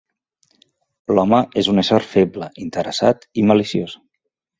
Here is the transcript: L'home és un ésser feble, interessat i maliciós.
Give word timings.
L'home 1.15 1.41
és 1.61 1.69
un 1.73 1.81
ésser 1.81 1.99
feble, 2.13 2.47
interessat 2.63 3.29
i 3.43 3.45
maliciós. 3.51 3.95